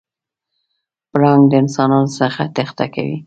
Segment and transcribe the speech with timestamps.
[1.11, 3.17] پړانګ د انسانانو څخه تېښته کوي.